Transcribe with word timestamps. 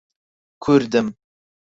کوردم. 0.63 1.07